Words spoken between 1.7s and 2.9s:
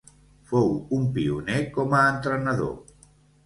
com a entrenador.